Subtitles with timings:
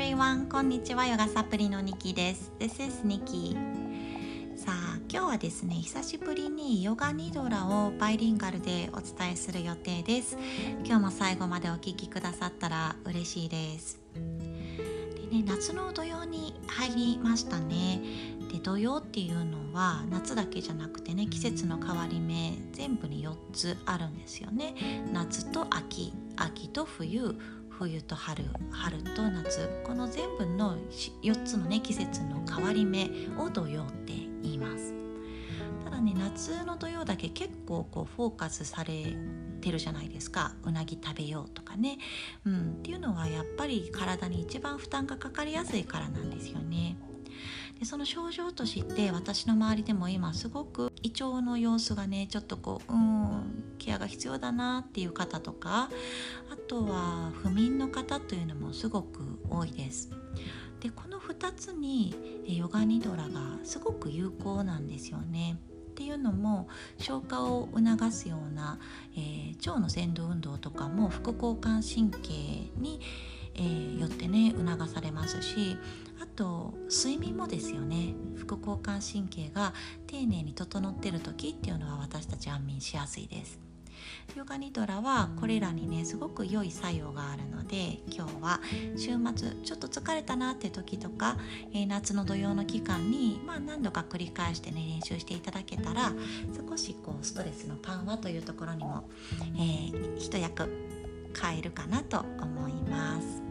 [0.00, 0.48] everyone!
[0.48, 2.50] こんにちは、ヨガサプリのニキです。
[2.58, 3.52] This is Nikki.
[4.56, 10.38] さあ、今日はですね、久しぶりにヨガニドラをバイリンガルでお伝えする予定です。
[10.86, 14.00] 今日も最後までお聴きくださったら嬉しいです。
[14.14, 18.00] でね、夏の土曜に入りましたね。
[18.50, 24.74] で土曜っていうのは夏だけじゃなくてね季節の変わり目全部に4つあるんですよね
[25.12, 27.36] 夏と秋秋と冬
[27.80, 30.76] 冬と春春と夏この全部の
[31.22, 33.08] 4つのね季節の変わり目
[33.38, 34.12] を土曜って
[34.42, 34.94] 言います。
[35.82, 39.16] ただね夏の土曜だけ結構こうフォーカスされ
[39.62, 40.52] てるじゃないですか。
[40.62, 41.96] うなぎ食べようとかね、
[42.44, 46.98] うん、っていうのはやっぱり体に一番負担がかかりやすいからなんですよね。
[47.78, 55.88] でその症状として私の周りでも今すごく胃腸の様子がねちょっとこううんケアが必要だなっていう方とか
[56.70, 60.08] とは不眠の方というのもすごく多いです。
[60.78, 62.14] でこの2つに
[62.46, 65.58] ヨガニドラがすごく有効なんですよね。
[65.90, 68.78] っていうのも消化を促すような、
[69.16, 72.30] えー、腸の蠕動運動とかも副交感神経
[72.80, 73.00] に、
[73.56, 75.76] えー、よってね促されますし
[76.22, 79.74] あと睡眠もですよね副交感神経が
[80.06, 83.69] 丁寧に整ってる時っていうのは私たち安眠しやすいです。
[84.36, 88.60] ヨガニドラはこれらにねすごく良い作用があるので今日は
[88.96, 91.36] 週末ちょっと疲れたなって時とか、
[91.72, 96.12] えー、夏の土曜の期間に、まあ、何度か繰り返してね練習していただけたら
[96.68, 99.08] 少しこうストレスの緩和というところにも、
[99.56, 100.70] えー、一役
[101.32, 103.49] 買えるかなと思います。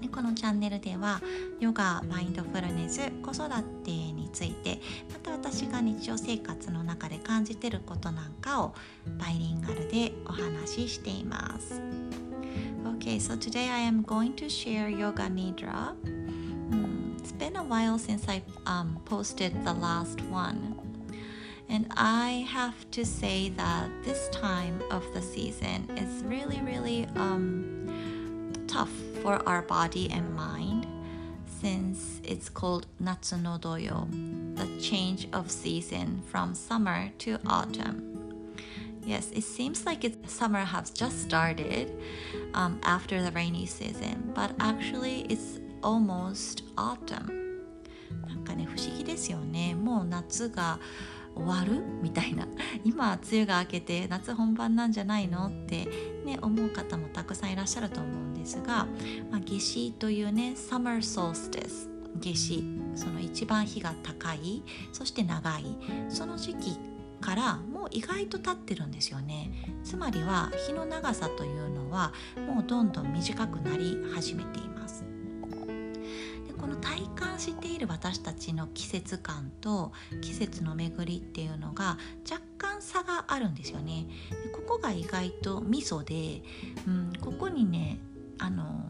[0.00, 1.20] でこのチャンネルでは
[1.60, 3.48] ヨガマインドフルネス子育
[3.84, 4.80] てについて
[5.12, 8.74] また私が日常生活の中で感じてることなんかを
[9.18, 11.80] バイリンガルでお話ししています
[12.96, 15.94] Okay, so today I am going to share Yoga Nidra.
[16.04, 20.74] Hmm, it's been a while since I um, posted the last one.
[21.68, 27.77] And I have to say that this time of the season is really, really um,
[29.22, 30.86] for our body and mind
[31.60, 34.06] since it's called Natsuno Doyo,
[34.56, 38.04] the change of season from summer to autumn.
[39.04, 41.92] Yes, it seems like it's, summer has just started
[42.54, 47.34] um, after the rainy season, but actually it's almost autumn.
[48.26, 49.74] なんかね、不思議ですよね。
[49.74, 50.78] もう夏が
[51.34, 52.46] 終わるみたいな
[52.84, 55.86] 今梅雨が明けて夏本番なんじゃないのって、
[56.24, 58.86] ね、思う方もたくさんいらっしゃると思うんですが、
[59.30, 61.88] まあ、夏至というね Summer Solstice
[62.18, 62.64] 夏至。
[62.94, 64.62] その一番日が高い。
[64.92, 65.64] そして長い。
[66.08, 66.78] その時期
[67.20, 69.50] からもう意外と経ってるんですよね。
[69.84, 72.12] つまりは日の長さというのは
[72.48, 75.04] もうどんどん短くなり始めています。
[76.46, 79.92] でこの体感している私たちの季節感と
[80.22, 81.98] 季節の巡りっていうのが
[82.28, 84.06] 若干差があるんですよね。
[84.52, 86.42] ここが意外とミソで、
[86.86, 87.98] うん、ここにね
[88.38, 88.84] あの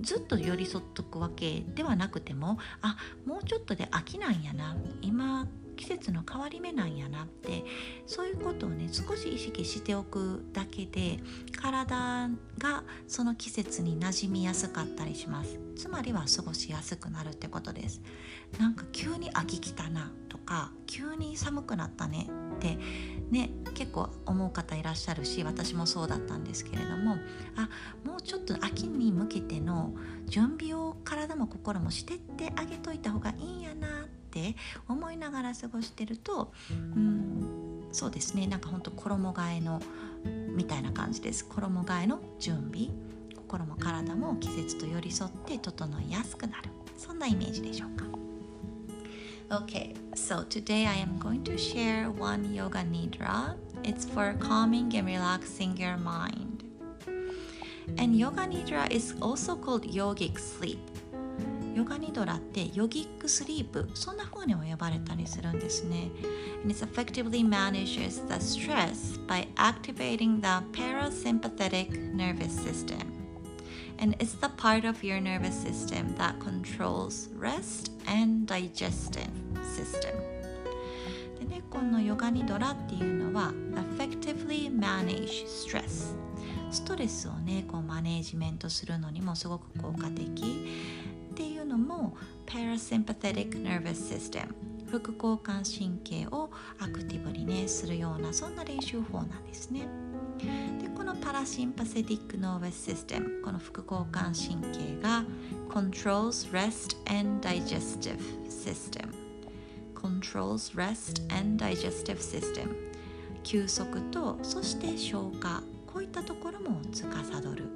[0.00, 7.64] ずっと寄り添っとくわけではなくてもあもうちょっとで飽きなんやな今季節の変わり目なんやなって
[8.06, 11.18] そういうことをね少し意識しておくだけで
[11.60, 15.58] 体がその季節に馴染みやすかったりします。
[15.76, 18.00] つまりは過ごしやすくなるってことです。
[18.58, 22.28] なんか急に秋きたなとか急に寒くなったね
[22.72, 22.78] って
[23.30, 27.16] ね結構思う方いらっしゃるし私もそうだったんですけれども
[27.56, 27.68] あ
[28.08, 29.92] もうちょっと秋に向けての
[30.26, 34.56] 準備を体も心もしてってあげといた方がいいんやなって
[34.88, 38.48] 思いながら過ごしてるとうんそうですね。
[38.48, 39.80] なんかほんと衣替えの
[40.24, 41.44] みたいな感じです。
[41.44, 42.88] 衣替えの準備
[43.36, 46.70] 心も体も季節と寄り添って整いやすくなる。
[46.96, 48.13] そんなイメージでしょうか。
[49.51, 53.55] Okay, so today I am going to share one yoga nidra.
[53.83, 56.63] It's for calming and relaxing your mind.
[57.97, 60.79] And yoga nidra is also called yogic sleep.
[61.75, 66.11] ヨガニドラってヨギックスリープそんな風にも呼ばれたりするんですね。
[66.61, 73.12] And it effectively manages the stress by activating the parasympathetic nervous system.
[73.98, 79.30] And it's the part of your nervous system that controls rest and digestive
[79.74, 80.12] system.
[81.38, 83.52] でね、このヨガニドラっていうのは
[83.96, 86.14] effectively manage stress
[86.70, 90.68] ストレスをねこうマネージメントするのにもすごく効果的
[91.30, 94.48] っていうのも parasympathetic nervous system
[94.90, 96.50] 副交感神経を
[96.80, 99.82] アクティブにねするようなそんな練習法なんですね
[100.38, 105.24] でこのパラシンパセティックノーベスシステムこの副交感神経が
[105.68, 109.10] controls rest and digestive system
[109.94, 112.74] controls rest and digestive system
[113.44, 115.62] 休息とそして消化。
[115.94, 117.04] こういったところも司
[117.54, 117.70] る。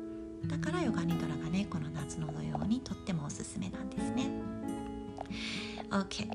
[0.46, 4.28] だからヨガニドラがねこの夏の土曜にとってもおすすめなんですね。
[5.90, 6.28] OK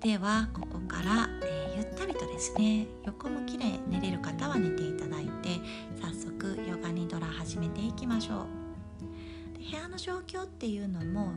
[0.00, 5.60] ではここから、えー、ゆったりとですね横向きで寝れる方は寝ていただいて
[6.02, 9.60] 早速ヨガニドラ始めていきましょう。
[9.70, 11.30] 部屋の状況っていうのも、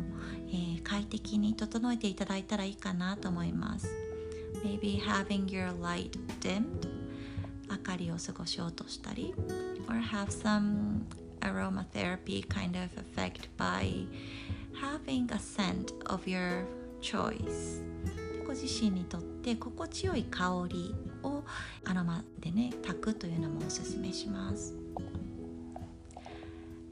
[0.47, 3.87] えー、快適に整えていただいたらいいかなと思います。
[4.65, 6.09] Maybe having your light
[6.39, 6.89] dimmed
[7.69, 9.35] 明かりを過ごしようとしたり
[9.87, 11.03] or have some
[11.41, 14.07] aromatherapy kind of effect by
[14.73, 16.65] having a scent of your
[16.99, 17.83] choice
[18.43, 21.43] ご自身にとって心地よい香りを
[21.85, 24.73] アロマでね炊くというのもおすすめします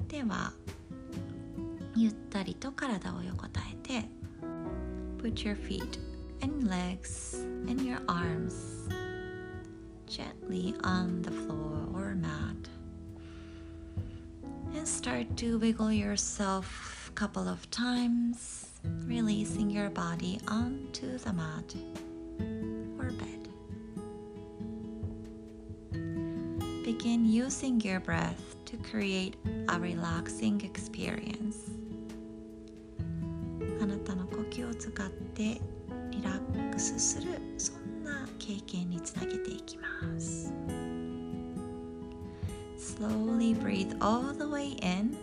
[0.07, 0.51] では
[1.95, 4.09] ゆったりと体を横たえて
[5.21, 5.99] Put your feet
[6.41, 8.89] and legs and your arms
[10.07, 12.55] gently on the floor or mat
[14.73, 18.67] and start to wiggle yourself a couple of times
[19.05, 21.75] releasing your body onto the mat
[23.08, 23.48] or bed
[26.84, 29.36] begin using your breath to create
[29.68, 31.70] a relaxing experience
[33.80, 35.60] あなたの呼吸を使って
[36.10, 40.52] リラックスするそんな経験につなげていきます
[42.78, 45.16] Slowly breathe all the way in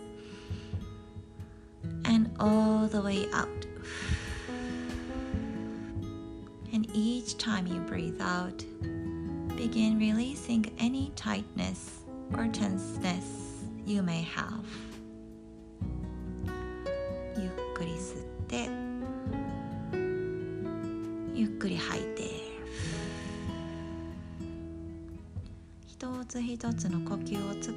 [2.04, 3.65] and all the way out.
[6.77, 8.63] And each time you breathe out,
[9.57, 12.01] begin releasing any tightness
[12.35, 13.25] or tenseness
[13.83, 14.63] you may have.
[17.35, 18.69] ゆっくり吸って
[21.33, 22.29] ゆっくり吐いて
[25.87, 27.75] 一つ一つの呼吸を使っ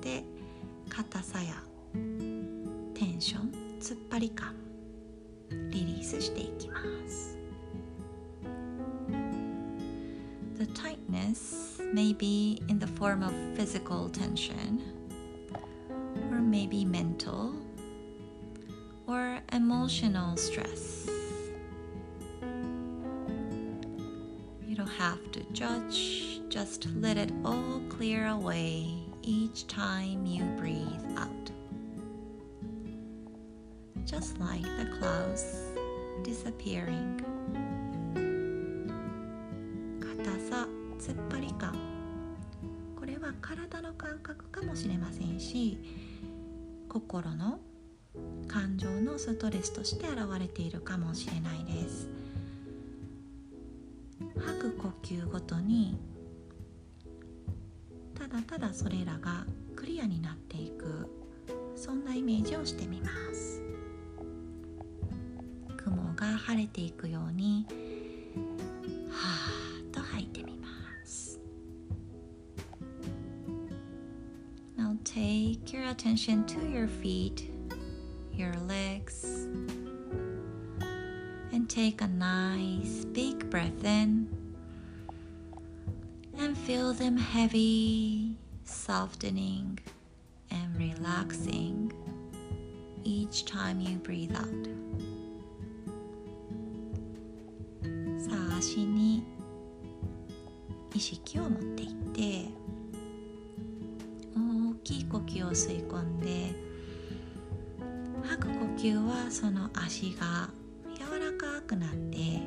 [0.00, 0.24] て
[0.88, 1.54] 硬さや
[2.94, 4.56] テンション突っ張り感
[5.70, 7.39] リリースしていきます
[11.10, 14.82] tightness may be in the form of physical tension
[16.30, 17.54] or maybe mental
[19.06, 21.08] or emotional stress
[24.66, 31.18] You don't have to judge Just let it all clear away each time you breathe
[31.18, 31.50] out.
[34.06, 35.44] Just like the clouds
[36.24, 37.22] disappearing.
[44.80, 45.78] しれませんし、
[46.88, 47.60] 心の
[48.48, 52.08] 感情のストレスとして現れているかもしれないです。
[54.38, 55.98] 吐く呼吸ごとに
[58.14, 59.46] ただただそれらが
[59.76, 61.08] クリアになっていく
[61.74, 63.62] そんなイメージをしてみます
[65.78, 67.66] 雲が晴れていくように
[75.89, 77.49] attention to your feet
[78.31, 79.23] your legs
[81.51, 84.27] and take a nice big breath in
[86.37, 89.79] and feel them heavy, softening,
[90.51, 91.93] and relaxing
[93.03, 94.67] each time you breathe out.
[98.17, 99.23] さあ足に
[100.93, 102.58] 意識を持っていって大
[104.84, 106.54] きい呼吸を吸い込んで
[108.22, 110.50] 吐く呼吸はその足が
[110.94, 112.42] 柔らかくなって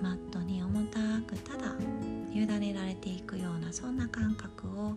[0.00, 1.74] マットに重たくただ
[2.32, 4.96] 委ねられていくようなそんな感覚を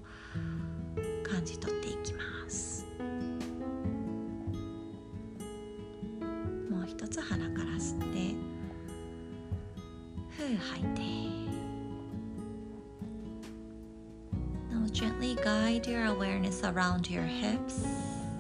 [14.99, 17.85] gently guide your awareness around your hips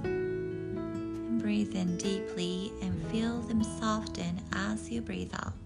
[0.04, 5.64] and breathe in deeply and feel them soften as you breathe out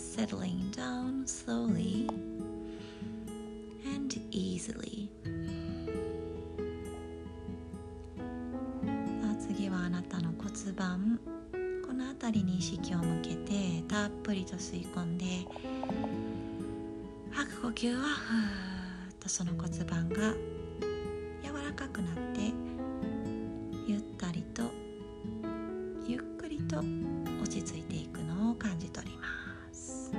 [0.00, 2.06] settling down slowly
[3.84, 5.08] and easily
[9.22, 11.20] さあ次はあなたの骨盤
[11.86, 15.73] この辺りに意識を向けて でたっぷりと吸い込んで吐く
[17.65, 20.33] 呼吸はふーっとその骨盤が
[21.43, 22.53] 柔らかくなって
[23.87, 24.69] ゆったりと
[26.07, 26.77] ゆっくりと
[27.41, 29.25] 落ち着いていくのを感じ取りま
[29.73, 30.11] す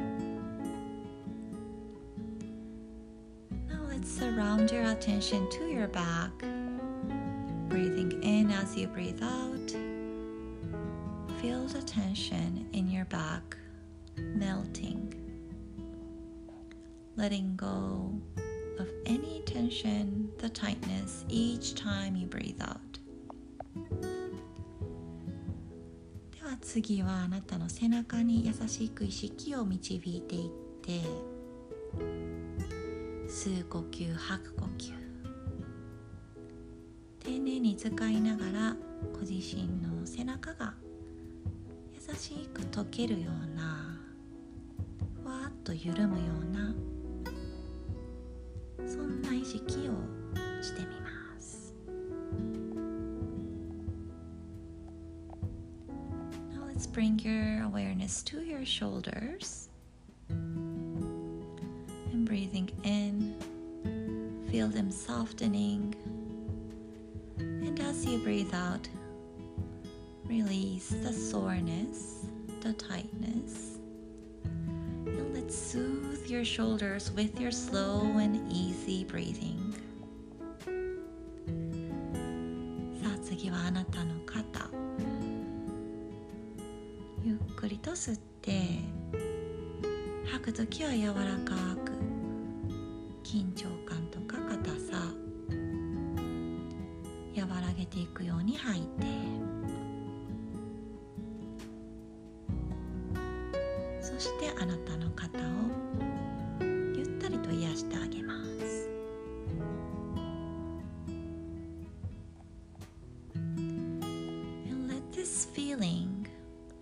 [3.68, 6.32] Now let's surround your attention to your back
[7.68, 9.70] breathing in as you breathe out
[11.40, 13.56] feel the tension in your back
[14.16, 15.25] melting
[17.16, 18.12] letting go
[18.78, 22.78] of any tension, the tightness each time you breathe out.
[26.32, 30.50] では次はあなたの背中に優しく意識を導いていっ
[30.82, 31.00] て
[33.28, 34.92] 吸う呼吸吐く呼吸
[37.20, 38.76] 丁寧に使いながら
[39.12, 40.74] ご自身の背中が
[41.94, 43.98] 優しく溶けるような
[45.22, 46.74] ふわっと緩むような
[48.87, 49.91] そんな意識を
[50.61, 51.73] してみます
[56.53, 59.69] Now let's bring your awareness to your shoulders
[60.29, 63.35] and breathing in
[64.49, 65.95] feel them softening
[67.37, 68.87] and as you breathe out
[70.25, 72.25] release the soreness
[72.61, 73.74] the tightness
[75.48, 79.74] Soothe your shoulders with your slow and easy breathing.
[83.02, 84.68] さあ次はあなたの肩。
[87.24, 88.80] ゆっくりと吸って
[90.30, 91.92] 吐く時は柔らかく
[93.22, 95.12] 緊張感とか硬さ。
[97.38, 99.06] 和らげていくように吐いて。
[104.00, 105.41] そしてあなたの 肩を
[106.95, 108.89] ゆったりと癒してあげます
[113.35, 116.27] And let this feeling,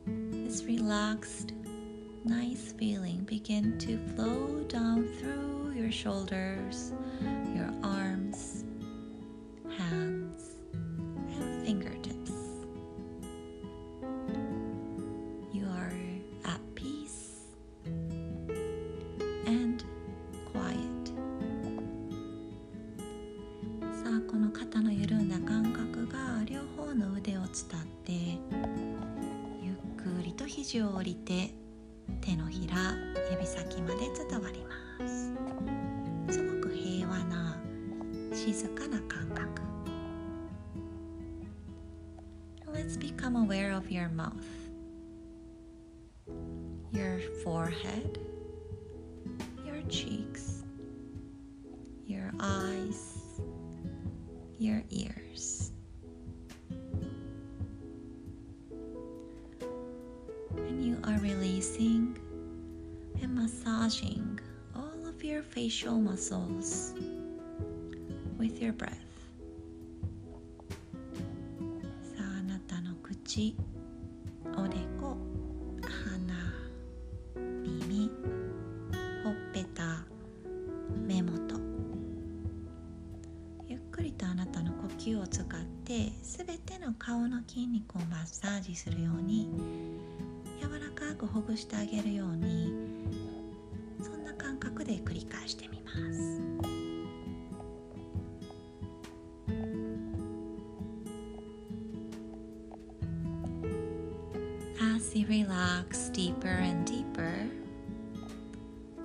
[0.06, 1.54] this relaxed,
[2.26, 6.94] nice feeling begin to flow down through your shoulders,
[7.56, 8.03] your arms,
[30.75, 31.55] りと肘を折りて
[32.21, 32.75] 手のひら
[33.31, 35.33] 指先まで伝わります
[36.37, 37.57] すごく平和な
[38.33, 39.63] 静かな感覚
[42.73, 44.33] Let's become aware of your mouth
[46.93, 48.19] your forehead
[49.65, 50.65] your cheeks
[52.05, 53.21] your eyes
[54.59, 55.64] your ears
[61.65, 62.17] releasing
[63.23, 64.39] and massaging
[64.75, 66.93] all of your facial muscles
[68.39, 68.99] with your breath
[72.03, 73.57] さああなたの口
[74.57, 75.17] おでこ
[75.81, 76.35] 鼻
[77.63, 78.11] 耳
[79.25, 80.05] ほっぺた
[81.07, 81.59] 目元
[83.69, 85.49] ゆっくりとあなたの呼吸を使っ
[85.85, 89.49] てすべての顔の筋肉をマッサージするように
[91.27, 92.71] くほぐしてあげるように
[94.03, 96.43] そんな感覚で繰り返してみます
[104.97, 107.33] As you relax deeper and deeper,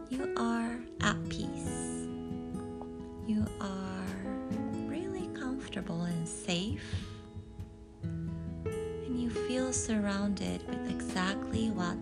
[0.09, 2.07] you are at peace.
[3.27, 4.05] You are
[4.87, 7.08] really comfortable and safe.
[9.69, 11.95] Feel surrounded with exactly what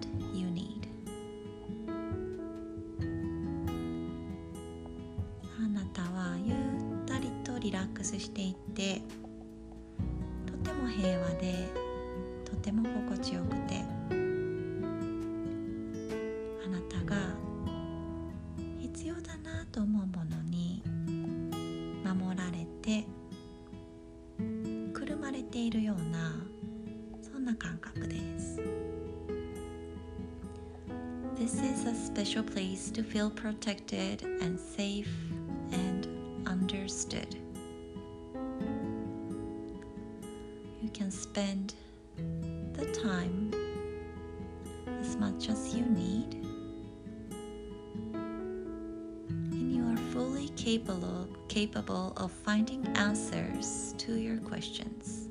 [32.38, 35.10] special place to feel protected and safe
[35.72, 36.08] and
[36.46, 37.36] understood.
[40.82, 41.74] You can spend
[42.74, 43.52] the time,
[45.02, 46.36] as much as you need.
[49.52, 55.27] And you are fully capable, capable of finding answers to your questions.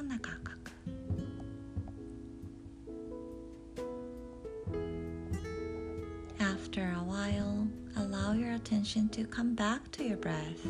[0.02, 0.56] んな感覚
[6.38, 10.60] After a while, allow your attention to come back to your breath,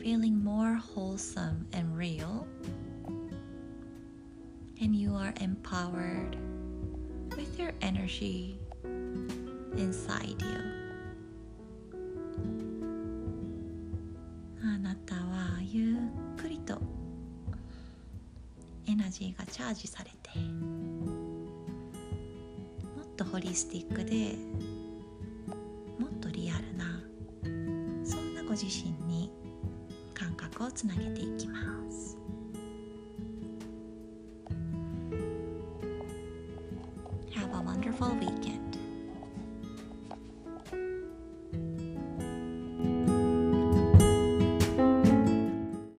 [0.00, 2.46] feeling more wholesome and real,
[4.80, 6.36] and you are empowered
[7.36, 8.58] with your energy
[9.76, 10.81] inside you.
[18.93, 20.55] エナジーがチャージされても
[23.01, 24.35] っとホリスティックで
[25.97, 27.01] もっとリアルな
[28.05, 29.31] そんなご自身に
[30.13, 31.59] 感覚をつなげていきま
[31.89, 32.12] す。